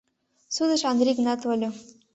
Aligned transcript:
Судыш 0.55 0.81
Андрий 0.91 1.15
гына 1.19 1.33
тольо. 1.41 1.69